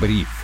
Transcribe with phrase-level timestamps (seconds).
[0.00, 0.43] Бриф.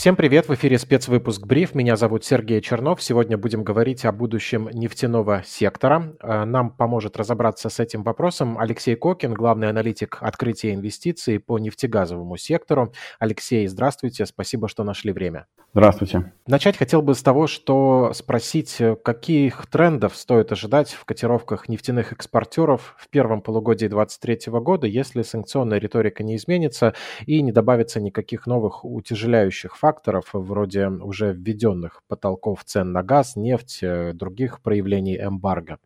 [0.00, 1.74] Всем привет, в эфире спецвыпуск «Бриф».
[1.74, 3.02] Меня зовут Сергей Чернов.
[3.02, 6.16] Сегодня будем говорить о будущем нефтяного сектора.
[6.22, 12.38] Э, нам поможет разобраться с этим вопросом Алексей Кокин, главный аналитик открытия инвестиций по нефтегазовому
[12.38, 12.94] сектору.
[13.18, 15.48] Алексей, здравствуйте, спасибо, что нашли время.
[15.72, 16.32] Здравствуйте.
[16.46, 22.96] Начать хотел бы с того, что спросить, каких трендов стоит ожидать в котировках нефтяных экспортеров
[22.98, 26.94] в первом полугодии 2023 года, если санкционная риторика не изменится
[27.26, 29.89] и не добавится никаких новых утяжеляющих факторов,
[30.32, 35.78] вроде уже введенных потолков цен на газ, нефть, э, других проявлений эмбарго.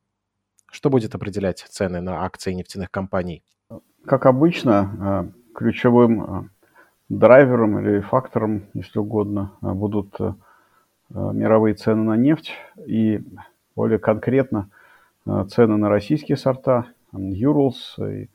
[0.71, 3.43] Что будет определять цены на акции нефтяных компаний?
[4.05, 6.49] Как обычно, э, ключевым э,
[7.09, 10.19] драйвером или фактором, если угодно, будут
[11.11, 12.52] мировые цены на нефть
[12.87, 13.23] и
[13.77, 14.71] более конкретно
[15.49, 18.30] цены на российские сорта, Юрлс и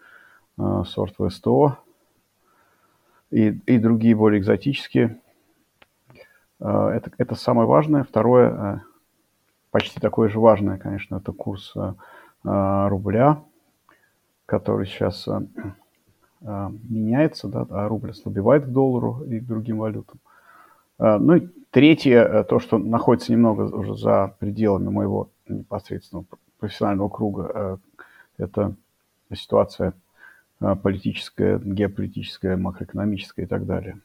[0.86, 1.80] сорт ВСТО
[3.32, 5.20] и, и другие более экзотические
[6.60, 8.04] это, это самое важное.
[8.04, 8.80] Второе, э,
[9.72, 11.94] почти такое же важное, конечно, это курс э,
[12.44, 13.44] рубля,
[14.46, 15.28] который сейчас
[16.42, 20.20] меняется, да, а рубль ослабевает к доллару и к другим валютам.
[20.98, 26.26] Ну и третье, то, что находится немного уже за пределами моего непосредственного
[26.60, 27.80] профессионального круга,
[28.38, 28.74] это
[29.34, 29.94] ситуация
[30.60, 34.00] политическая, геополитическая, макроэкономическая и так далее.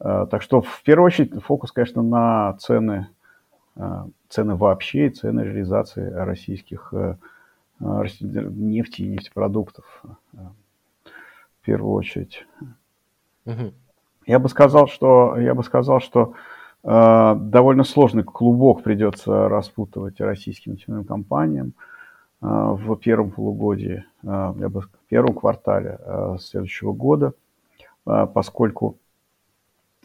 [0.00, 3.08] Э, так что в первую очередь фокус, конечно, на цены,
[3.76, 7.16] э, цены вообще и цены реализации российских э,
[7.80, 12.44] нефти и нефтепродуктов в первую очередь.
[13.46, 13.72] Угу.
[14.26, 16.34] Я бы сказал, что я бы сказал, что
[16.84, 21.72] э, довольно сложный клубок придется распутывать российским нефтяным компаниям
[22.42, 24.26] э, в первом полугодии, э,
[24.58, 27.32] я бы в первом квартале э, следующего года,
[28.06, 28.98] э, поскольку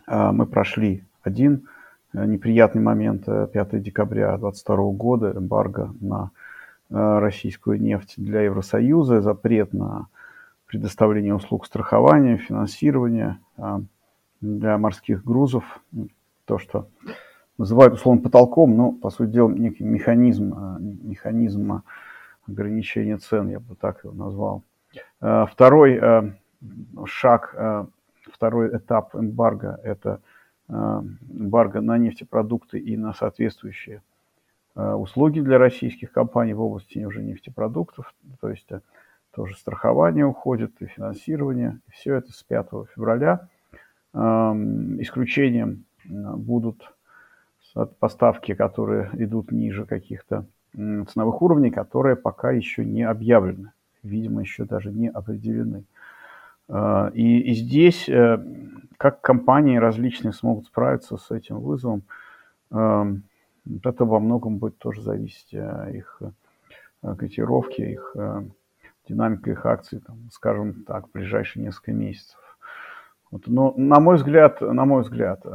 [0.07, 1.67] мы прошли один
[2.13, 6.31] э, неприятный момент 5 э, декабря 2022 года, эмбарго на
[6.89, 10.07] э, российскую нефть для Евросоюза, запрет на
[10.67, 13.81] предоставление услуг страхования, финансирования а,
[14.41, 15.63] для морских грузов,
[16.45, 16.87] то, что
[17.59, 21.83] называют условно потолком, но, по сути дела, некий механизм, механизм
[22.47, 24.63] ограничения цен, я бы так его назвал.
[25.19, 26.33] Второй
[27.05, 27.55] шаг
[28.31, 30.21] Второй этап эмбарго– это
[30.69, 34.01] э, эмбарго на нефтепродукты и на соответствующие
[34.75, 38.13] э, услуги для российских компаний в области уже нефтепродуктов.
[38.39, 38.81] То есть э,
[39.35, 41.79] тоже страхование уходит и финансирование.
[41.91, 43.49] Все это с 5 февраля.
[44.13, 46.93] Эм, исключением будут
[47.99, 53.71] поставки, которые идут ниже каких-то ценовых уровней, которые пока еще не объявлены,
[54.03, 55.85] видимо, еще даже не определены.
[56.69, 58.37] А, и, и здесь, э,
[58.97, 62.03] как компании различные смогут справиться с этим вызовом,
[62.71, 63.23] эм,
[63.83, 66.21] это во многом будет тоже зависеть э, их
[67.01, 68.15] э, котировки, их
[69.07, 72.39] динамика их акций, там, скажем так, в ближайшие несколько месяцев.
[73.29, 75.45] Вот, но на мой взгляд, на мой взгляд,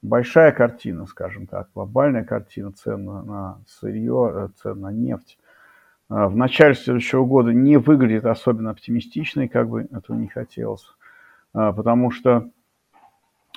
[0.00, 5.38] большая картина, скажем так, глобальная картина цен на сырье, цен на нефть,
[6.10, 10.84] в начале следующего года не выглядит особенно оптимистичной, как бы этого не хотелось,
[11.54, 12.50] а, потому что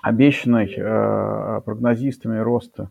[0.03, 2.89] обещанный а, прогнозистами роста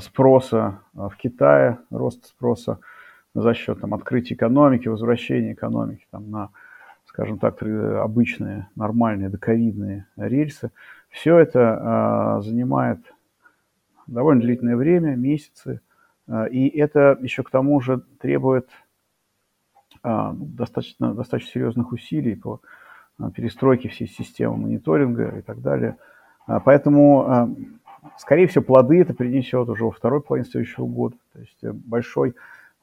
[0.00, 2.78] спроса в Китае, рост спроса
[3.34, 6.50] за счет там, открытия экономики, возвращения экономики там, на,
[7.06, 10.70] скажем так, обычные, нормальные, доковидные рельсы,
[11.08, 13.00] все это занимает
[14.06, 15.85] довольно длительное время, месяцы, а,
[16.50, 18.68] и это еще к тому же требует
[20.02, 22.60] а, ну, достаточно, достаточно серьезных усилий по
[23.18, 25.96] а, перестройке всей системы мониторинга и так далее.
[26.64, 27.56] Поэтому,
[28.18, 31.16] скорее всего, плоды это принесет уже во второй половине следующего года.
[31.32, 32.34] То есть э, большой,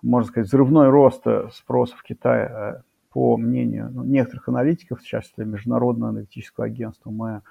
[0.01, 2.81] можно сказать, взрывной рост э, спроса в Китае, э,
[3.11, 7.43] по мнению ну, некоторых аналитиков, в частности, Международного аналитического агентства МЭА,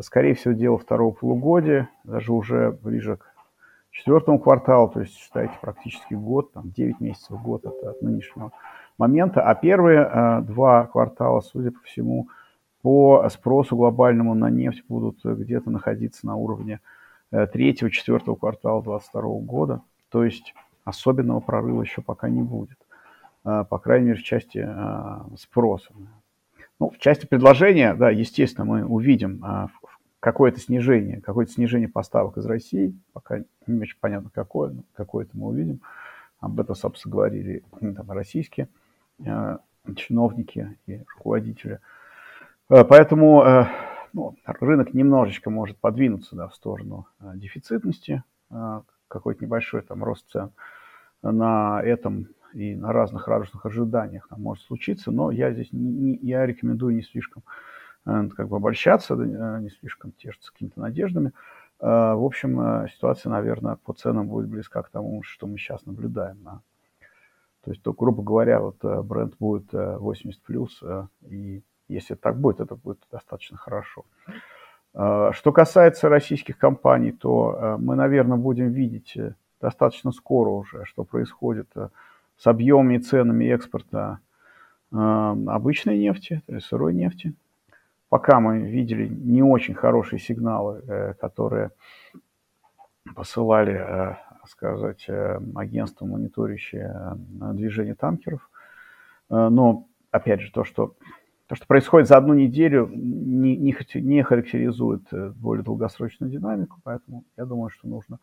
[0.00, 3.27] скорее всего, дело второго полугодия, даже уже ближе к
[3.98, 8.52] четвертому кварталу, то есть считайте практически год, там 9 месяцев, год это от нынешнего
[8.96, 12.28] момента, а первые э, два квартала, судя по всему,
[12.82, 16.80] по спросу глобальному на нефть будут где-то находиться на уровне
[17.32, 20.54] э, третьего, четвертого квартала 2022 года, то есть
[20.84, 22.78] особенного прорыва еще пока не будет,
[23.44, 25.90] э, по крайней мере в части э, спроса.
[26.80, 29.66] Ну, в части предложения, да, естественно, мы увидим э,
[30.20, 35.48] какое-то снижение, какое-то снижение поставок из России, пока не очень понятно какое, но какое-то мы
[35.48, 35.80] увидим.
[36.40, 38.68] Об этом, собственно, говорили ну, там, российские
[39.24, 39.58] э,
[39.96, 41.80] чиновники и руководители.
[42.68, 43.66] Э, поэтому, э,
[44.12, 50.30] ну, рынок немножечко может подвинуться да, в сторону э, дефицитности, э, какой-то небольшой там рост
[50.30, 50.50] цен
[51.22, 56.16] на этом и на разных радужных ожиданиях там может случиться, но я здесь не, не,
[56.22, 57.50] я рекомендую не слишком э,
[58.36, 61.32] как бы обольщаться, э, не слишком тешиться какими-то надеждами.
[61.80, 66.38] Э, в общем, ситуация, наверное, по ценам будет близка к тому, что мы сейчас наблюдаем.
[67.64, 70.82] То есть, то, грубо говоря, вот бренд будет 80 плюс,
[71.28, 74.04] и если так будет, это будет достаточно хорошо.
[74.94, 79.18] Что касается российских компаний, то мы, наверное, будем видеть
[79.60, 81.68] достаточно скоро уже, что происходит
[82.38, 84.20] с объемами и ценами экспорта
[84.92, 87.34] э, обычной нефти, сырой нефти.
[88.08, 91.70] Пока мы видели не очень хорошие сигналы, э, которые
[93.14, 94.16] посылали, э,
[94.46, 97.16] сказать, э, агентство, мониторящее
[97.52, 98.48] движение танкеров.
[99.28, 100.94] Но, опять же, то, что
[101.48, 105.02] то, что происходит за одну неделю, не, не, не характеризует
[105.36, 108.18] более долгосрочную динамику, поэтому я думаю, что нужно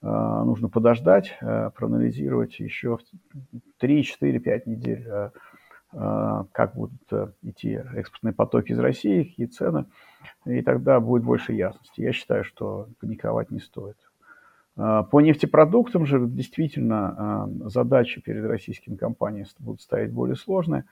[0.00, 2.98] нужно подождать, проанализировать еще
[3.78, 5.08] 3, 4, 5 недель,
[5.90, 7.00] как будут
[7.42, 9.86] идти экспортные потоки из России, какие цены,
[10.44, 12.02] и тогда будет больше ясности.
[12.02, 13.96] Я считаю, что паниковать не стоит.
[14.74, 20.84] По нефтепродуктам же действительно задачи перед российскими компаниями будут стоять более сложные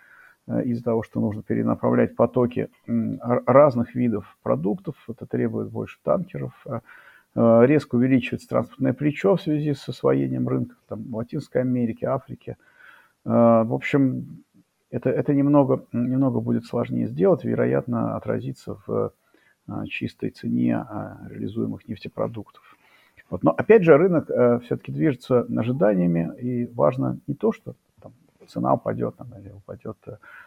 [0.65, 4.97] из-за того, что нужно перенаправлять потоки разных видов продуктов.
[5.09, 6.55] Это требует больше танкеров,
[7.37, 12.57] Э, резко увеличивается транспортное плечо в связи с освоением рынков там, в Латинской Америке, Африке.
[13.27, 14.43] Э, в общем,
[14.97, 19.13] это, это немного, немного будет сложнее сделать, вероятно, отразится в
[19.69, 20.87] э, чистой цене
[21.29, 22.63] реализуемых нефтепродуктов.
[23.29, 23.43] Вот.
[23.43, 24.31] Но опять же, рынок
[24.63, 28.13] все-таки движется ожиданиями, и важно не то, что там,
[28.47, 29.99] цена упадет там, или упадет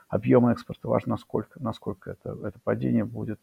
[0.08, 3.42] объем экспорта, важно, насколько, насколько это, это падение будет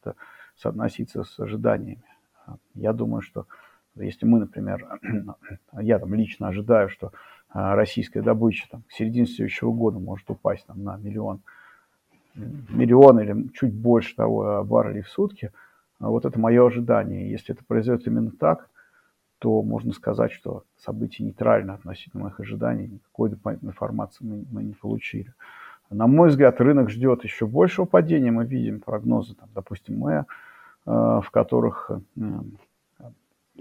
[0.56, 2.02] соотноситься с ожиданиями.
[2.74, 3.46] Я думаю, что
[3.94, 4.86] если мы, например,
[5.80, 7.10] я там лично ожидаю, что а,
[7.74, 11.40] российская добыча там, к середине следующего года может упасть там, на миллион,
[12.34, 15.52] миллион или чуть больше того а, баррелей в сутки,
[15.98, 17.30] а вот это мое ожидание.
[17.30, 18.68] Если это произойдет именно так,
[19.38, 24.74] то можно сказать, что событие нейтрально относительно моих ожиданий, никакой дополнительной информации мы, мы не
[24.74, 25.32] получили.
[25.90, 28.32] На мой взгляд, рынок ждет еще большего падения.
[28.32, 30.02] Мы видим прогнозы, там, допустим,
[30.86, 31.90] Э, в которых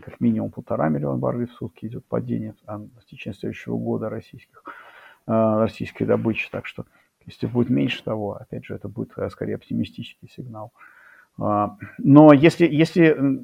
[0.01, 4.63] как минимум полтора миллиона баррелей в сутки идет падение а в течение следующего года российских,
[5.27, 6.49] э, российской добычи.
[6.51, 6.85] Так что
[7.25, 10.71] если будет меньше того, опять же, это будет скорее оптимистический сигнал.
[11.39, 13.43] А, но если, если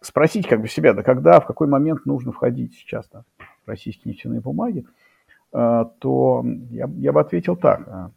[0.00, 3.24] спросить как бы себя, да когда, в какой момент нужно входить сейчас да,
[3.64, 4.86] в российские нефтяные бумаги,
[5.52, 8.12] то я, я бы ответил так.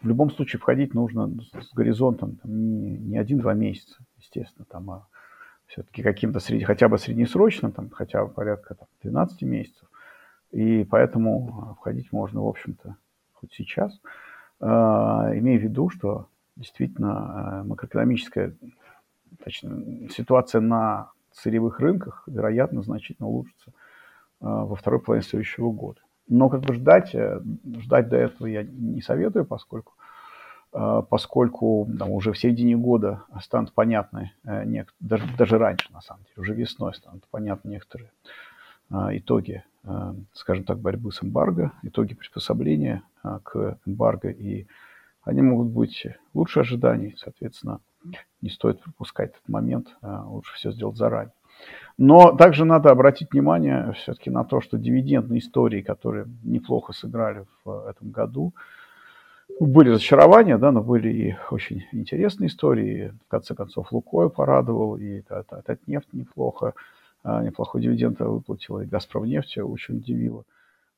[0.00, 1.30] В любом случае входить нужно
[1.60, 5.06] с горизонтом там, не, не один-два месяца, естественно, там, а
[5.72, 9.88] все-таки каким-то среди, хотя бы среднесрочно, там, хотя бы порядка там, 12 месяцев.
[10.50, 12.96] И поэтому а, входить можно, в общем-то,
[13.32, 13.98] хоть сейчас,
[14.60, 18.54] э, имея в виду, что действительно э, макроэкономическая
[19.42, 23.72] точнее, ситуация на сырьевых рынках, вероятно, значительно улучшится э,
[24.40, 26.00] во второй половине следующего года.
[26.28, 27.40] Но как бы ждать, э,
[27.78, 29.94] ждать до этого я не советую, поскольку,
[30.72, 36.34] поскольку там, уже в середине года станут понятны, э, даже, даже раньше, на самом деле,
[36.36, 38.10] уже весной станут понятны некоторые
[38.90, 39.64] итоги,
[40.34, 44.66] скажем так, борьбы с эмбарго, итоги приспособления к эмбарго, и
[45.22, 47.80] они могут быть лучше ожиданий, соответственно,
[48.42, 51.32] не стоит пропускать этот момент, лучше все сделать заранее.
[51.96, 57.88] Но также надо обратить внимание все-таки на то, что дивидендные истории, которые неплохо сыграли в
[57.88, 58.52] этом году,
[59.60, 63.12] были разочарования, да, но были и очень интересные истории.
[63.26, 66.74] В конце концов, Лукойл порадовал, и Татнефть неплохо,
[67.22, 70.44] а, неплохой дивиденд выплатила, и Газпромнефть очень удивила.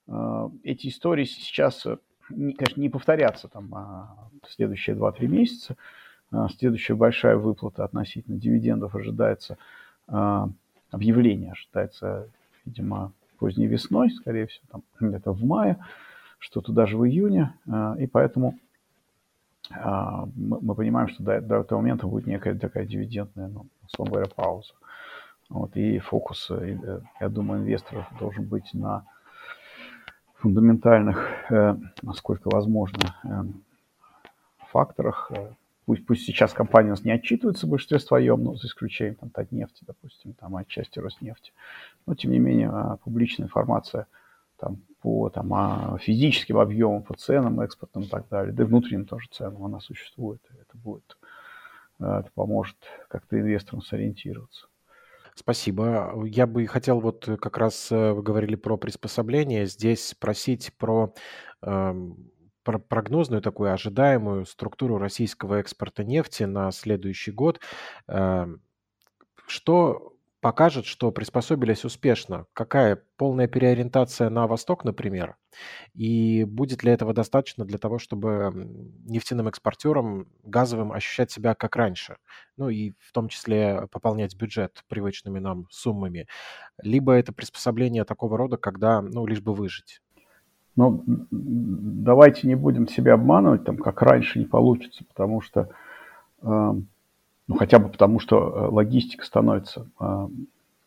[0.09, 1.87] А, эти истории сейчас,
[2.29, 5.77] конечно, не повторятся там а, в следующие 2-3 месяца.
[6.59, 9.57] Следующая большая выплата относительно дивидендов ожидается
[10.09, 10.49] а,
[10.91, 12.29] объявление ожидается,
[12.65, 15.77] видимо, поздней весной, скорее всего, там где-то в мае,
[16.45, 18.59] что-то даже в июне, а, и поэтому
[19.71, 24.31] а, мы понимаем, что до, до этого момента будет некая такая дивидендная, ну, условно говоря,
[24.35, 24.75] пауза.
[25.49, 29.07] Вот, и фокус, э, я думаю, инвесторов должен быть на
[30.35, 33.45] фундаментальных, э, насколько возможно, э,
[34.71, 35.31] факторах,
[35.87, 39.29] Пусть, пусть сейчас компания у нас не отчитывается в большинстве своем, но за исключением там,
[39.29, 41.53] Татнефти, допустим, там, отчасти Роснефти.
[42.07, 44.07] Но, тем не менее, а, публичная информация
[44.65, 49.05] там, по там, а, физическим объемам, по ценам, экспортным и так далее, да и внутренним
[49.05, 50.41] тоже ценам она существует.
[50.61, 51.17] Это будет
[52.01, 52.77] это поможет
[53.09, 54.67] как-то инвесторам сориентироваться.
[55.35, 56.23] Спасибо.
[56.25, 61.13] Я бы хотел вот как раз вы говорили про приспособление, здесь спросить про
[61.63, 62.31] эм,
[62.63, 67.61] прогнозную такую ожидаемую структуру российского экспорта нефти на следующий год.
[68.07, 68.61] Эм,
[69.47, 70.14] что
[70.45, 72.45] покажет, что приспособились успешно?
[72.53, 75.37] Какая полная переориентация на восток, например?
[75.95, 78.53] И будет ли этого достаточно для того, чтобы
[79.07, 82.19] нефтяным экспортерам газовым ощущать себя как раньше?
[82.59, 86.27] Ну и в том числе пополнять бюджет привычными нам суммами.
[86.83, 90.03] Либо это приспособление такого рода, когда, ну, лишь бы выжить.
[90.77, 95.71] Но давайте не будем себя обманывать, там, как раньше не получится, потому что,
[96.43, 96.73] э,
[97.47, 100.29] ну, хотя бы потому, что э, логистика становится э,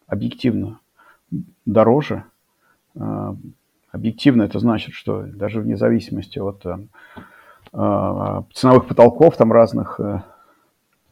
[0.08, 0.80] объективно
[1.66, 2.24] дороже.
[2.96, 3.36] Э,
[3.92, 6.78] объективно это значит, что даже вне зависимости от э,
[7.74, 10.24] э, ценовых потолков, там разных э,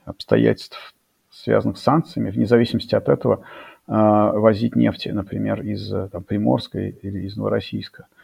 [0.05, 0.95] обстоятельств,
[1.29, 3.41] связанных с санкциями, вне зависимости от этого,
[3.87, 8.07] возить нефть, например, из там, Приморска или из Новороссийска–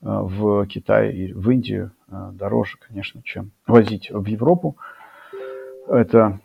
[0.00, 4.76] в Китай и в Индию дороже, конечно, чем возить в Европу.
[5.88, 6.40] Это,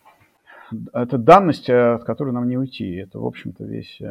[0.94, 2.96] это данность, э, от которой нам не уйти.
[2.96, 4.02] Это, в общем-то, весь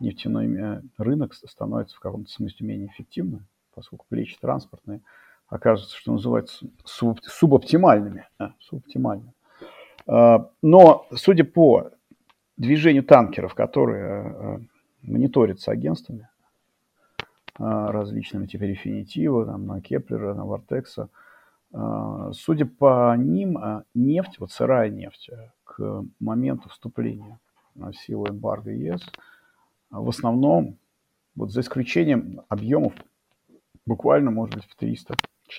[0.00, 5.00] нефтяной рынок становится в каком-то смысле менее эффективным, поскольку плечи транспортные
[5.48, 8.26] оказываются, что называется, суб, субоптимальными.
[8.60, 9.32] субоптимальными.
[10.06, 11.90] Но, судя по
[12.56, 14.60] движению танкеров, которые
[15.02, 16.28] мониторятся агентствами,
[17.58, 21.08] различными, типа Рефинитива, там, на Кеплера, на Вартекса.
[21.72, 23.58] А, судя по ним,
[23.94, 25.30] нефть, вот сырая нефть,
[25.76, 27.38] к моменту вступления
[27.74, 29.02] в силу эмбарго ЕС,
[29.90, 30.78] в основном,
[31.34, 32.94] вот за исключением объемов
[33.84, 35.14] буквально, может быть, в 300-400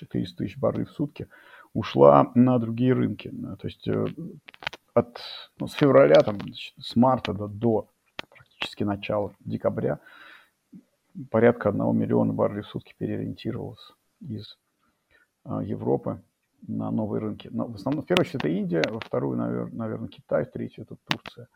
[0.08, 1.28] тысяч баррелей в сутки,
[1.72, 3.32] ушла на другие рынки.
[3.60, 4.06] То есть э,
[4.92, 5.20] от,
[5.60, 7.88] ну, с февраля, там, с марта до, до
[8.28, 10.00] практически начала декабря
[11.30, 14.58] порядка 1 миллиона баррелей в сутки переориентировалось из
[15.44, 16.20] а, Европы
[16.66, 17.48] на новые рынки.
[17.52, 20.84] Но в основном, в первую очередь, это Индия, во вторую, наверное, наверное Китай, в третью
[20.84, 21.48] это Турция.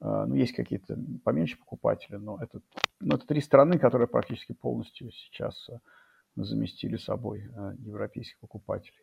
[0.00, 2.60] А, ну, есть какие-то поменьше покупатели, но это,
[3.00, 5.80] но это три страны, которые практически полностью сейчас а,
[6.36, 7.48] заместили собой
[7.78, 8.98] европейских покупателей.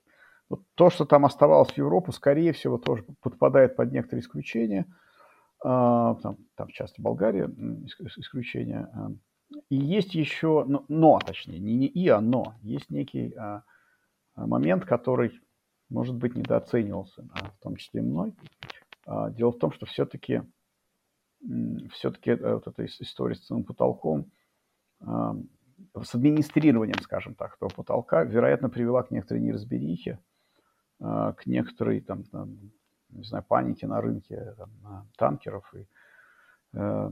[0.50, 4.86] Вот то, что там оставалось в Европу, скорее всего, тоже подпадает под некоторые исключения.
[5.64, 6.18] Там,
[6.56, 8.90] там в частности, Болгария исключение.
[9.70, 12.56] И есть еще, но, но точнее, не, не и, а но.
[12.62, 13.64] Есть некий а, а,
[14.36, 15.40] момент, который,
[15.90, 18.34] может быть, недооценивался, а, в том числе и мной.
[19.06, 20.44] А, дело в том, что все-таки
[21.92, 24.32] все-таки э, вот эта история с ценовым потолком,
[25.00, 30.20] с администрированием, скажем так, этого потолка, вероятно, привела к некоторой неразберихе,
[31.00, 32.72] а, к некоторой, там, там,
[33.10, 35.88] не знаю, панике на рынке там, танкеров и
[36.74, 37.12] э,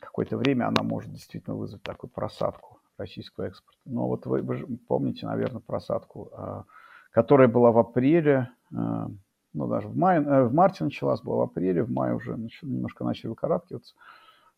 [0.00, 3.80] какое-то время она может действительно вызвать такую просадку российского экспорта.
[3.84, 6.64] Но вот вы, вы же помните, наверное, просадку, а,
[7.10, 9.08] которая была в апреле, а,
[9.52, 13.04] ну даже в мае, э, в марте началась, была в апреле, в мае уже немножко
[13.04, 13.94] начали выкарабкиваться,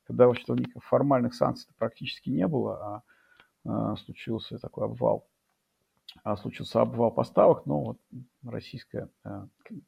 [0.06, 0.44] когда вообще
[0.80, 3.02] формальных санкций практически не было,
[3.64, 5.26] а, а случился такой обвал.
[6.24, 7.98] А случился обвал поставок, но вот
[8.42, 9.10] российская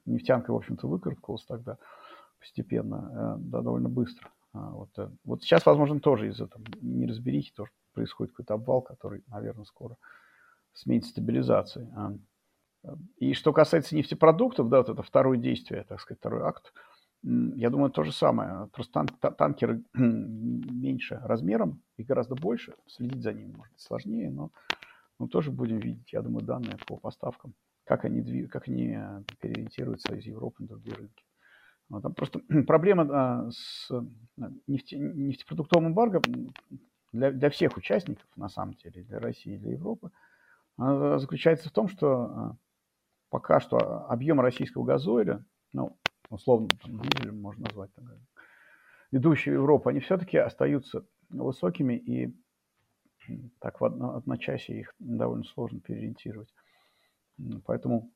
[0.05, 1.79] нефтянка, в общем-то, выкарабкалась тогда
[2.39, 4.31] постепенно, да, довольно быстро.
[4.53, 9.65] Вот, э, вот сейчас, возможно, тоже из-за там, неразберихи тоже происходит какой-то обвал, который, наверное,
[9.65, 9.97] скоро
[10.73, 11.91] сменит стабилизацией.
[11.95, 12.15] А,
[13.17, 16.73] и что касается нефтепродуктов, да, вот это второе действие, так сказать, второй акт,
[17.23, 18.69] я думаю, то же самое.
[18.73, 22.75] Просто тан танкеры меньше размером и гораздо больше.
[22.87, 24.51] Следить за ними может быть сложнее, но
[25.19, 27.55] мы тоже будем видеть, я думаю, данные по поставкам,
[27.85, 28.51] как они, двиг...
[28.51, 31.25] как они э, переориентируются из Европы на другие рынки.
[31.91, 33.91] Там просто проблема а, с
[34.67, 36.23] нефте, нефтепродуктовым эмбарго
[37.13, 40.11] для, для всех участников, на самом деле, для России для Европы,
[40.77, 42.57] заключается в том, что а,
[43.29, 43.77] пока что
[44.09, 45.99] объем российского газоиля, ну,
[46.31, 48.05] условно, там, дизель можно назвать, так,
[49.11, 52.35] ведущие Европы, они все-таки остаются высокими, и
[53.61, 56.53] так в одно, одночасье их довольно сложно переориентировать.
[57.67, 58.11] Поэтому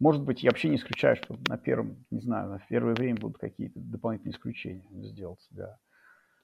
[0.00, 3.36] может быть, я вообще не исключаю, что на первом, не знаю, на первое время будут
[3.36, 5.78] какие-то дополнительные исключения сделать, да,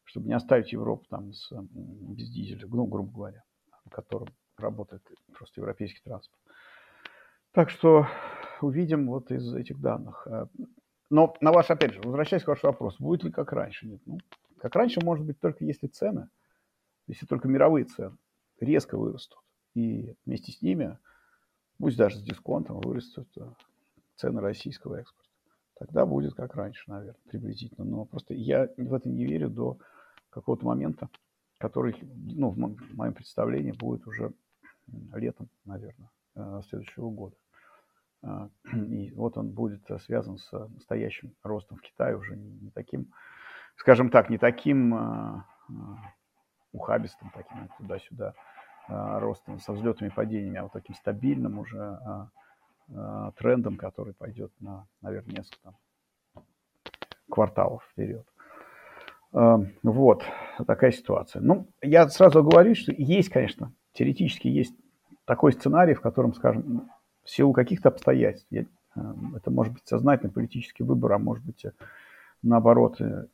[0.06, 3.44] чтобы не оставить Европу там с, без дизеля, ну, грубо говоря,
[3.84, 5.02] на котором работает
[5.34, 6.40] просто европейский транспорт.
[7.52, 8.06] Так что
[8.60, 10.26] увидим вот из этих данных.
[10.26, 10.46] Э,
[11.10, 13.86] но на ваш, опять же, возвращаясь к вашему вопросу, будет ли как раньше?
[13.86, 14.00] Нет.
[14.06, 14.18] Ну,
[14.58, 16.28] как раньше может быть только если цены,
[17.06, 18.16] если только мировые цены
[18.60, 19.38] резко вырастут.
[19.74, 20.98] И вместе с ними
[21.78, 23.28] пусть даже с дисконтом, вырастут
[24.16, 25.30] цены российского экспорта.
[25.78, 27.84] Тогда будет как раньше, наверное, приблизительно.
[27.84, 29.78] Но просто я в это не верю до
[30.40, 31.08] какого-то момента,
[31.58, 34.32] который, ну, в моем представлении, будет уже
[35.14, 37.36] летом, наверное, э, следующего года.
[38.22, 43.12] А, и вот он будет связан с настоящим ростом в Китае, уже не таким,
[43.76, 45.72] скажем так, не таким а, а,
[46.72, 48.34] ухабистым, таким туда-сюда
[48.88, 51.98] ростом, со взлетами и падениями, а вот таким стабильным уже
[53.36, 55.74] трендом, который пойдет на, наверное, несколько
[57.28, 58.24] кварталов вперед.
[59.82, 60.22] Вот
[60.66, 61.42] такая ситуация.
[61.42, 64.74] Ну, я сразу говорю, что есть, конечно, теоретически есть
[65.26, 66.88] такой сценарий, в котором, скажем,
[67.22, 69.00] в силу каких-то обстоятельств, я, э,
[69.36, 71.72] это может быть сознательный политический выбор, а может быть, э,
[72.42, 73.26] наоборот, э,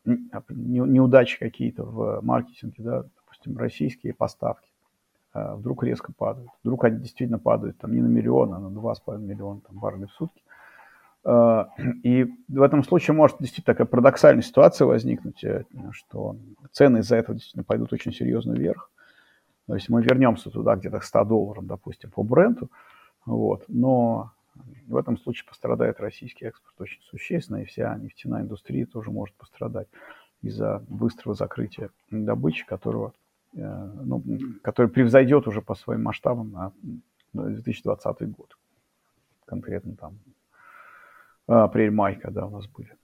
[0.49, 4.69] неудачи какие-то в маркетинге, да, допустим, российские поставки
[5.35, 6.51] вдруг резко падают.
[6.63, 9.79] Вдруг они действительно падают там не на миллион, а на два с половиной миллиона там,
[9.79, 10.43] баррелей в сутки.
[11.25, 15.45] И в этом случае может действительно такая парадоксальная ситуация возникнуть,
[15.93, 16.37] что
[16.73, 18.91] цены из-за этого действительно пойдут очень серьезно вверх.
[19.67, 22.71] То есть мы вернемся туда где-то к 100 долларам, допустим, по бренду,
[23.25, 24.33] вот, но
[24.87, 29.89] в этом случае пострадает российский экспорт очень существенно, и вся нефтяная индустрия тоже может пострадать
[30.43, 33.15] из-за быстрого закрытия добычи, которого,
[33.55, 34.23] э, ну,
[34.63, 36.73] который превзойдет уже по своим масштабам на
[37.33, 38.59] 2020 год.
[39.47, 40.19] Конкретно там
[41.47, 42.95] апрель-май, когда у нас были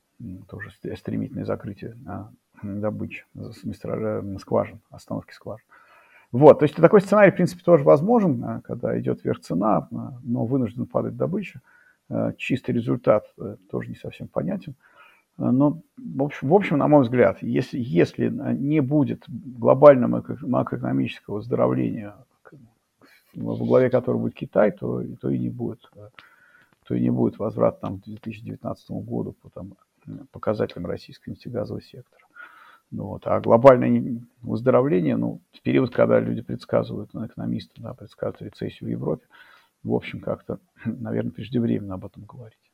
[0.48, 1.96] тоже стремительные закрытия
[2.62, 3.24] добычи,
[4.38, 5.64] скважин, остановки скважин.
[6.30, 9.94] Вот, то есть такой сценарий, в принципе, тоже возможен, э, когда идет вверх цена, э,
[10.24, 11.62] но вынужден падать добыча.
[12.10, 13.32] Э, чистый результат
[13.70, 14.74] тоже не совсем понятен.
[15.38, 22.14] Но, в общем, в общем, на мой взгляд, если, если не будет глобального макроэкономического выздоровления,
[23.34, 25.88] во главе которого будет Китай, то, то и не будет,
[26.88, 29.74] то и не будет возврат там, к 2019 году по там,
[30.32, 32.24] показателям российского нефтегазового сектора.
[32.90, 33.26] Ну вот.
[33.26, 38.90] А глобальное выздоровление, ну, в период, когда люди предсказывают, ну, экономисты, да, предсказывают рецессию в
[38.90, 39.26] Европе,
[39.82, 42.67] в общем, как-то, наверное, преждевременно об этом говорить.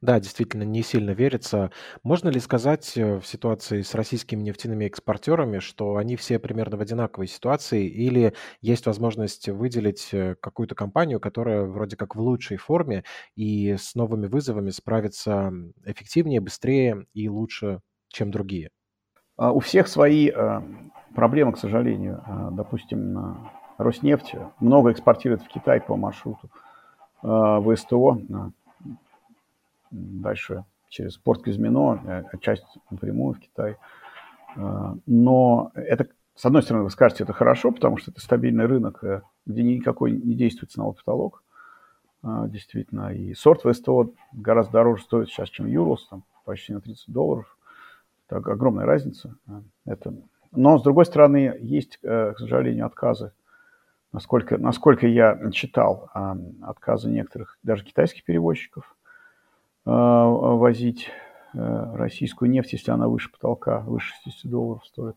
[0.00, 1.70] Да, действительно, не сильно верится.
[2.02, 6.80] Можно ли сказать э, в ситуации с российскими нефтяными экспортерами, что они все примерно в
[6.80, 13.04] одинаковой ситуации, или есть возможность выделить э, какую-то компанию, которая вроде как в лучшей форме
[13.36, 15.52] и с новыми вызовами справится
[15.84, 18.70] эффективнее, быстрее и лучше, чем другие?
[19.36, 20.60] А, у всех свои э,
[21.14, 22.22] проблемы, к сожалению.
[22.26, 26.48] А, допустим, Роснефть много экспортирует в Китай по маршруту
[27.22, 28.18] в СТО,
[29.94, 32.00] дальше через порт Кузьмино,
[32.32, 33.76] э, часть напрямую в Китай.
[35.06, 39.22] Но это, с одной стороны, вы скажете, это хорошо, потому что это стабильный рынок, э,
[39.46, 41.42] где никакой не действует ценовой потолок.
[42.22, 47.12] Действительно, и сорт в СТО гораздо дороже стоит сейчас, чем Юрлс, там почти на 30
[47.12, 47.58] долларов.
[48.28, 49.36] Так, огромная разница.
[49.84, 50.14] Это...
[50.52, 53.32] Но, с другой стороны, есть, э, к сожалению, отказы.
[54.12, 56.08] Насколько, насколько я читал,
[56.62, 59.03] отказы некоторых, даже китайских перевозчиков, э,
[59.90, 61.08] возить
[61.52, 65.16] э, российскую нефть, если она выше потолка, выше 60 долларов стоит.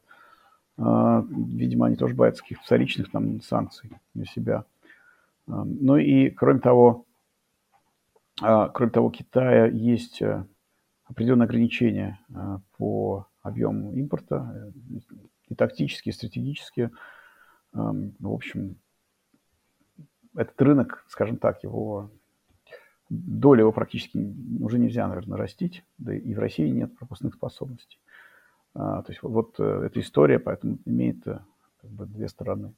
[0.78, 4.64] Видимо, они тоже боятся каких-то вторичных там, санкций для себя.
[5.48, 7.06] Ну и, кроме того,
[8.40, 10.22] кроме того, Китая есть
[11.10, 15.16] определенные ограничения э, по объему импорта, э,
[15.50, 16.92] и тактические, и стратегические.
[17.72, 18.76] В общем,
[20.36, 22.10] этот рынок, скажем так, его
[23.10, 28.00] доля его практически уже нельзя, наверное, растить, да и в России нет пропускных способностей.
[28.74, 32.74] А, то есть вот, э, эта история, поэтому имеет как бы две стороны.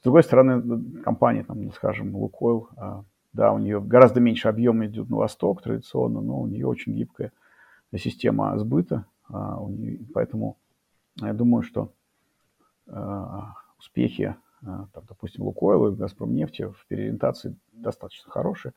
[0.00, 5.08] С другой стороны, компания, там, скажем, Лукойл, а, да, у нее гораздо меньше объема идет
[5.08, 7.32] на восток традиционно, но у нее очень гибкая
[7.96, 9.58] система сбыта, а,
[10.12, 10.58] поэтому
[11.20, 11.92] я думаю, что
[13.78, 18.74] успехи, там, допустим, Лукойла и Газпром нефти в переориентации достаточно хорошие.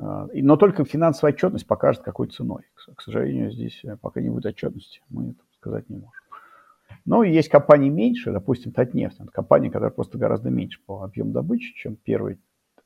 [0.00, 2.62] Но только финансовая отчетность покажет, какой ценой.
[2.96, 6.12] К сожалению, здесь э, пока не будет отчетности, мы это сказать не можем.
[7.04, 9.20] Но есть компании меньше, допустим, Татнефть.
[9.20, 12.38] Это компания, которая просто гораздо меньше по объему добычи, чем первая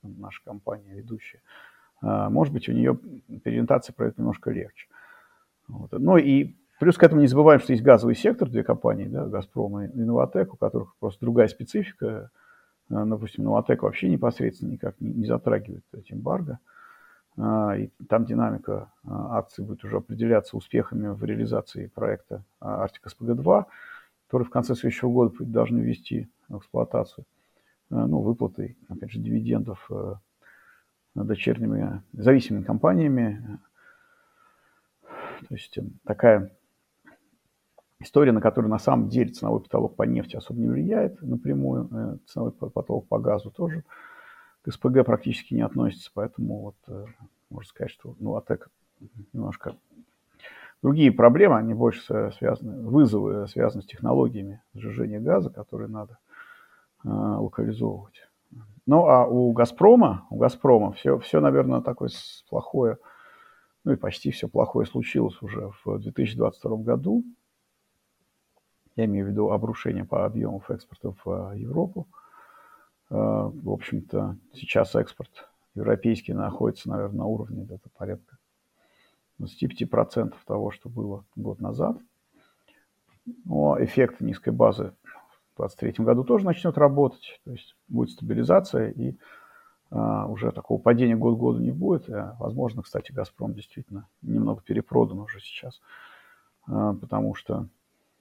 [0.03, 1.41] наша компания ведущая.
[2.01, 2.95] Может быть, у нее
[3.43, 4.87] переориентация пройдет немножко легче.
[5.67, 5.91] Вот.
[5.93, 9.81] Ну и плюс к этому не забываем, что есть газовый сектор, две компании, да, «Газпром»
[9.81, 12.29] и «Новотек», у которых просто другая специфика.
[12.89, 16.59] А, допустим, «Новотек» вообще непосредственно никак не, затрагивает эти эмбарго.
[17.37, 23.65] А, и там динамика а, акций будет уже определяться успехами в реализации проекта «Арктика СПГ-2»,
[24.27, 27.25] который в конце следующего года должны ввести в эксплуатацию.
[27.89, 29.89] Ну, выплатой, опять же, дивидендов
[31.13, 33.59] дочерними зависимыми компаниями.
[35.47, 36.51] То есть такая
[37.99, 42.51] история, на которую на самом деле ценовой потолок по нефти особо не влияет напрямую, ценовой
[42.51, 43.83] потолок по газу тоже
[44.65, 47.07] к СПГ практически не относится, поэтому вот
[47.51, 48.69] можно сказать, что ну, АТЭК
[49.31, 49.75] немножко
[50.81, 56.17] другие проблемы, они больше связаны, вызовы связаны с технологиями сжижения газа, которые надо
[57.03, 58.27] э, локализовывать.
[58.87, 62.09] Ну, а у «Газпрома», у «Газпрома» все, все, наверное, такое
[62.49, 62.97] плохое,
[63.83, 67.23] ну и почти все плохое случилось уже в 2022 году.
[68.95, 72.07] Я имею в виду обрушение по объему экспорта в э, Европу.
[72.11, 72.24] Э,
[73.09, 78.37] в общем-то, сейчас экспорт европейский находится, наверное, на уровне где-то порядка
[79.39, 81.97] 25% того, что было год назад.
[83.43, 84.93] Но эффект низкой базы
[85.55, 87.39] в 2023 году тоже начнет работать.
[87.43, 89.17] То есть будет стабилизация и
[89.89, 92.09] а, уже такого падения год к году не будет.
[92.09, 95.81] А, возможно, кстати, «Газпром» действительно немного перепродан уже сейчас,
[96.67, 97.67] а, потому что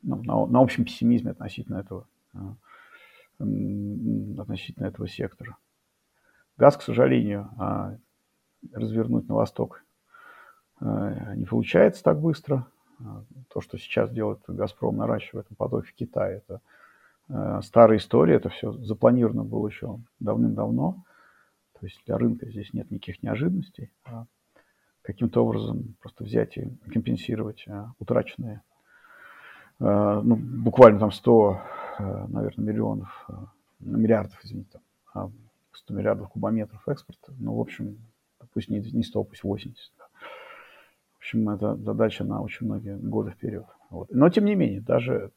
[0.03, 2.55] ну, на, на общем пессимизме относительно этого, а,
[3.38, 5.57] относительно этого сектора.
[6.57, 7.97] Газ, к сожалению, а,
[8.73, 9.83] развернуть на восток
[10.81, 12.66] а, не получается так быстро.
[13.01, 16.61] А, то, что сейчас делает «Газпром», наращивает поток в Китае, это
[17.62, 21.03] старая история, это все запланировано было еще давным-давно.
[21.81, 23.90] То есть для рынка здесь нет никаких неожиданностей.
[24.05, 24.27] А
[25.01, 27.64] каким-то образом просто взять и компенсировать
[27.99, 28.61] утраченные,
[29.79, 31.62] ну, буквально там 100,
[31.98, 33.28] наверное, миллионов,
[33.80, 34.80] миллиардов, извините,
[35.12, 35.33] там,
[35.72, 37.33] 100 миллиардов кубометров экспорта.
[37.38, 37.98] Ну, в общем,
[38.52, 39.92] пусть не, не 100, пусть 80.
[39.98, 40.04] Да.
[41.14, 43.66] В общем, это задача на очень многие годы вперед.
[43.90, 44.11] Вот.
[44.11, 45.30] Но, тем не менее, даже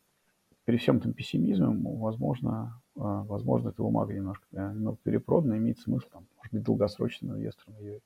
[0.65, 6.07] при всем этом пессимизме, возможно, а, возможно, эта бумага немножко, э, немного перепродана, имеет смысл,
[6.11, 8.01] там, может быть, долгосрочным инвесторам ее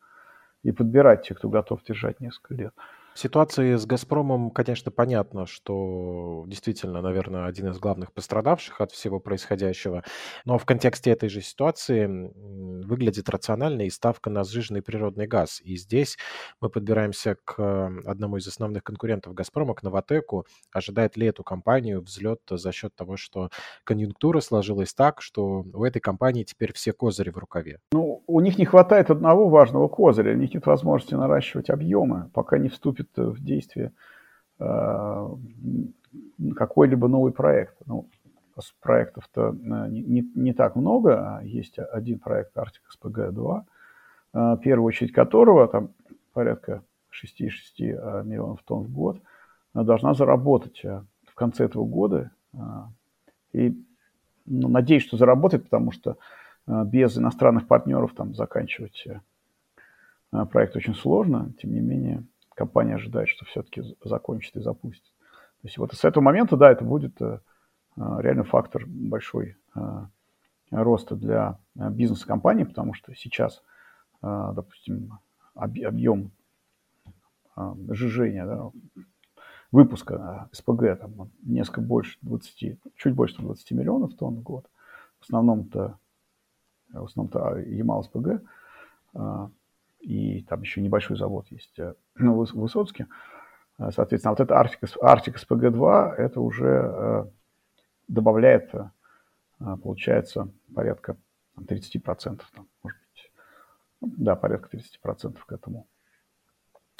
[0.64, 2.74] и подбирать тех, кто готов держать несколько лет.
[3.14, 10.04] Ситуации с «Газпромом», конечно, понятно, что действительно, наверное, один из главных пострадавших от всего происходящего.
[10.46, 15.62] Но в контексте этой же ситуации выглядит рационально и ставка на сжиженный природный газ.
[15.62, 16.18] И здесь
[16.62, 20.46] мы подбираемся к одному из основных конкурентов «Газпрома», к «Новотеку».
[20.72, 23.50] Ожидает ли эту компанию взлет за счет того, что
[23.84, 27.80] конъюнктура сложилась так, что у этой компании теперь все козыри в рукаве?
[27.92, 30.32] Ну, у них не хватает одного важного козыря.
[30.32, 33.92] У них нет возможности наращивать объемы, пока не вступит вступит в действие
[34.60, 35.28] э,
[36.56, 37.76] какой-либо новый проект.
[37.86, 38.08] Ну,
[38.80, 41.38] проектов-то э, не, не, не так много.
[41.38, 43.62] А есть один проект Arctic SPG-2,
[44.34, 45.90] в первую очередь которого там
[46.34, 49.20] порядка 6,6 миллионов тонн в год
[49.74, 52.32] должна заработать в конце этого года.
[53.52, 53.78] И
[54.46, 56.18] ну, надеюсь, что заработает, потому что
[56.66, 59.06] без иностранных партнеров там заканчивать
[60.50, 61.52] проект очень сложно.
[61.62, 62.24] Тем не менее,
[62.56, 65.12] компания ожидает, что все-таки закончит и запустит.
[65.62, 67.40] То есть вот с этого момента, да, это будет э,
[67.96, 69.80] э, реально фактор большой э,
[70.72, 73.62] роста для бизнеса компании, потому что сейчас,
[74.22, 75.20] допустим,
[75.54, 76.32] объем
[77.90, 78.72] сжижения, да,
[79.70, 84.70] выпуска СПГ там, несколько больше 20, чуть больше 20 миллионов тонн в год.
[85.20, 86.00] В основном-то
[86.94, 88.42] в основном-то Ямал СПГ
[90.02, 91.78] и там еще небольшой завод есть
[92.16, 93.08] ну, в Высоцке.
[93.78, 97.26] Э, соответственно, вот это Arctic, Arctic SPG-2, это уже э,
[98.08, 98.72] добавляет,
[99.84, 101.18] получается, порядка
[101.58, 103.32] 30%, там, может быть,
[104.02, 105.88] ну, да, порядка 30% к этому,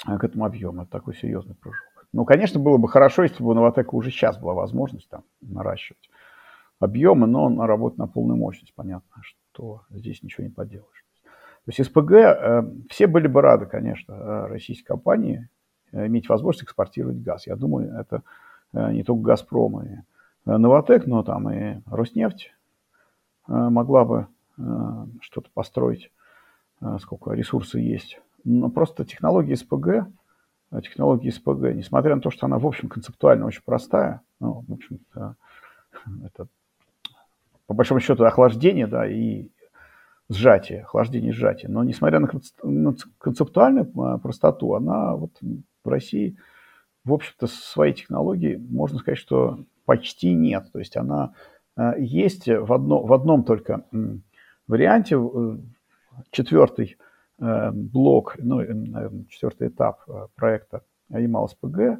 [0.04, 0.82] к этому объему.
[0.82, 1.92] Это такой серьезный прыжок.
[2.12, 6.10] Ну, конечно, было бы хорошо, если бы у Новотека уже сейчас была возможность там наращивать
[6.78, 8.74] объемы, но он работает на полную мощность.
[8.74, 11.04] Понятно, что здесь ничего не поделаешь.
[11.64, 15.48] То есть СПГ, э, все были бы рады, конечно, э, российской компании
[15.92, 17.46] э, иметь возможность экспортировать газ.
[17.46, 18.22] Я думаю, это
[18.72, 19.98] не только «Газпром» и
[20.46, 22.54] «Новотек», но там и «Роснефть»
[23.46, 24.28] могла бы
[25.20, 26.10] что-то построить,
[27.00, 28.18] сколько ресурсов есть.
[28.42, 30.06] Но просто технология СПГ,
[30.82, 35.00] технология СПГ, несмотря на то, что она, в общем, концептуально очень простая, ну, в общем
[36.24, 36.46] это
[37.66, 39.48] по большому счету охлаждение, да, и
[40.32, 41.70] сжатие, охлаждение сжатие.
[41.70, 42.28] Но несмотря на
[43.18, 45.38] концептуальную а, простоту, она вот
[45.84, 46.36] в России,
[47.04, 50.70] в общем-то, своей технологии, можно сказать, что почти нет.
[50.72, 51.34] То есть она
[51.76, 53.84] а, есть в, одно, в одном только
[54.66, 55.56] варианте, э,
[56.30, 56.96] четвертый
[57.38, 61.98] э, блок, ну, наверное, четвертый этап э, проекта ЯМАЛ-СПГ,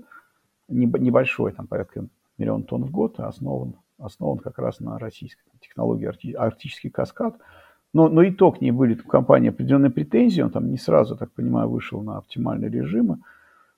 [0.69, 2.07] небольшой, там порядка
[2.39, 7.37] миллион тонн в год, основан, основан как раз на российской технологии арктический каскад–
[7.93, 11.17] но, но и то к ней были у компании определенные претензии, он там не сразу,
[11.17, 13.19] так понимаю, вышел на оптимальные режимы.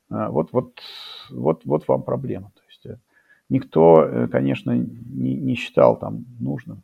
[0.09, 0.79] А, вот, вот,
[1.31, 2.53] вот, вот вам проблема.
[2.55, 2.99] То есть э,
[3.49, 6.83] никто, э, конечно, не, не считал там нужным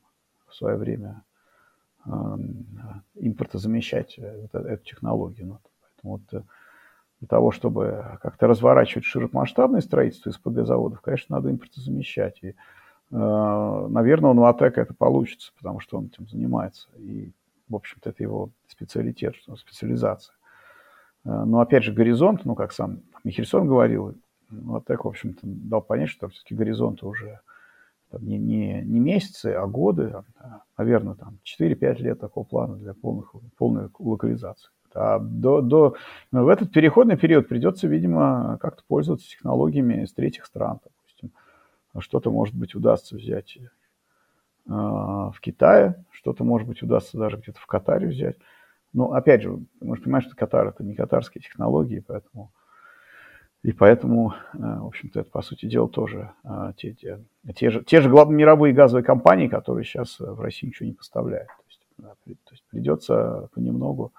[0.49, 1.23] в свое время
[3.15, 5.49] импортозамещать эту, эту технологию.
[5.49, 6.45] Ну, поэтому вот
[7.21, 12.39] для того, чтобы как-то разворачивать широкомасштабное строительство СПГ заводов, конечно, надо импортозамещать.
[12.43, 12.55] И Э,
[13.11, 16.89] наверное, у Новотека это получится, потому что он этим занимается.
[16.97, 17.33] И,
[17.69, 20.35] в общем-то, это его специалитет, специализация.
[21.25, 24.15] Э, но, опять же, горизонт, ну, как сам Михельсон говорил,
[24.51, 27.41] Новотек, в общем-то, дал понять, что все-таки горизонты уже
[28.11, 32.95] там, не, не, не месяцы, а годы, а, наверное, там 4-5 лет такого плана для
[32.95, 34.71] полных, полной локализации.
[34.93, 35.95] А до, до,
[36.33, 40.81] в этот переходный период придется, видимо, как-то пользоваться технологиями из третьих стран.
[40.85, 40.89] А
[41.99, 43.69] что-то, может быть, удастся взять э,
[44.67, 48.37] в Китае, что-то, может быть, удастся даже где-то в Катаре взять.
[48.93, 52.53] Но, опять же, ты можешь понимать, что Катар– это не катарские технологии, поэтому...
[53.63, 57.21] И поэтому, э, в общем-то, это, по сути дела, тоже э, те, те,
[57.55, 61.49] те, же, те же мировые газовые компании, которые сейчас в России ничего не поставляют.
[61.49, 64.13] То есть, да, то есть придется понемногу,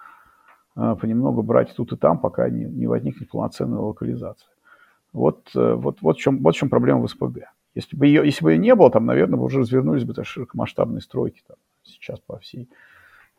[0.75, 4.47] понемногу брать тут и там, пока не, не возникнет полноценная локализация.
[5.11, 7.39] Вот, вот, вот, в чем, вот в чем проблема в СПГ.
[7.73, 11.41] Если бы ее, если бы ее не было, там, наверное, уже развернулись бы широкомасштабные стройки
[11.47, 12.69] там, сейчас по всей,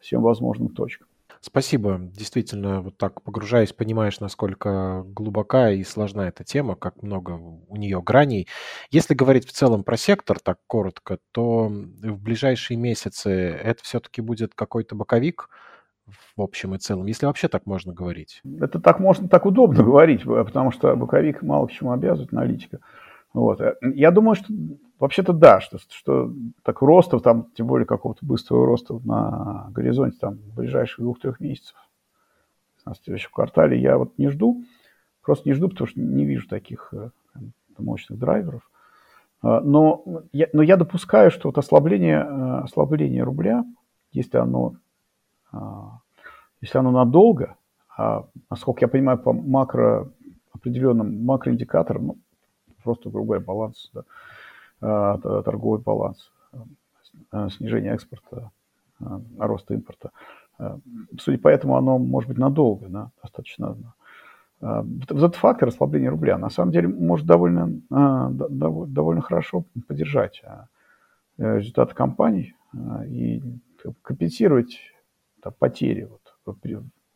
[0.00, 1.08] всем возможным точкам.
[1.40, 1.98] Спасибо.
[2.00, 8.00] Действительно, вот так погружаясь, понимаешь, насколько глубока и сложна эта тема, как много у нее
[8.00, 8.46] граней.
[8.92, 14.54] Если говорить в целом про сектор, так коротко, то в ближайшие месяцы это все-таки будет
[14.54, 15.48] какой-то боковик
[16.36, 18.40] в общем и целом, если вообще так можно говорить.
[18.60, 22.78] Это так можно, так удобно говорить, потому что боковик мало к чему обязывает аналитика.
[23.34, 23.60] Вот.
[23.60, 24.52] Э, я думаю, что
[24.98, 30.38] вообще-то да, что, что так роста, там, тем более какого-то быстрого роста на горизонте там,
[30.56, 31.76] ближайших двух-трех месяцев,
[32.84, 34.64] в следующем квартале я вот не жду,
[35.22, 37.10] просто не жду, потому что не вижу таких э,
[37.78, 38.68] мощных драйверов.
[39.42, 43.64] А, но я, но я допускаю, что вот ослабление, э, ослабление рубля,
[44.12, 44.76] если оно,
[45.52, 45.98] а,
[46.60, 47.56] если оно надолго,
[47.96, 50.10] а, насколько я понимаю, по макро
[50.52, 52.18] определенным макроиндикаторам, ну,
[52.82, 54.04] просто другой баланс, да,
[54.80, 56.30] а, торговый баланс,
[57.30, 58.50] а, снижение экспорта,
[59.00, 60.10] а, рост импорта.
[61.18, 63.76] Судя по этому, оно может быть надолго, да, достаточно.
[64.60, 70.42] Вот этот фактор ослабления рубля на самом деле может довольно, довольно хорошо поддержать
[71.36, 72.54] результаты компаний
[73.08, 73.42] и
[74.02, 74.78] компенсировать
[75.58, 76.08] потери
[76.44, 76.56] вот,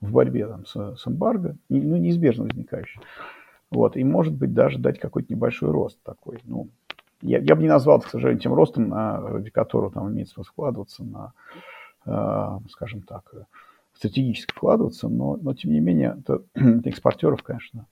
[0.00, 3.02] в борьбе там, с, с эмбарго, ну, неизбежно возникающие.
[3.76, 6.38] Вот, и, может быть, даже дать какой-то небольшой рост такой.
[6.44, 6.68] Ну,
[7.20, 10.30] я, я бы не назвал это, к сожалению, тем ростом, на, ради которого там имеет
[10.30, 11.34] смысл вкладываться на,
[12.06, 13.30] э, скажем так,
[13.92, 17.86] стратегически вкладываться, но, но тем не менее, это для экспортеров, конечно,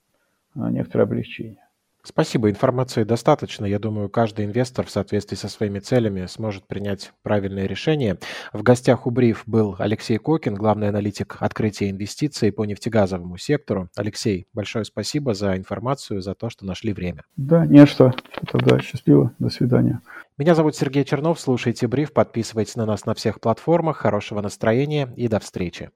[0.55, 1.64] некоторое облегчение.
[2.07, 3.65] Спасибо, информации достаточно.
[3.65, 8.19] Я думаю, каждый инвестор в соответствии со своими целями сможет принять правильное решение.
[8.53, 13.89] В гостях у Бриф был Алексей Кокин, главный аналитик открытия инвестиций по нефтегазовому сектору.
[13.97, 17.23] Алексей, большое спасибо за информацию, за то, что нашли время.
[17.37, 18.13] Да, не что.
[18.53, 19.33] Тогда счастливо.
[19.39, 20.03] До свидания.
[20.37, 21.41] Меня зовут Сергей Чернов.
[21.41, 23.97] Слушайте Бриф, подписывайтесь на нас на всех платформах.
[23.97, 25.91] Хорошего настроения и до встречи.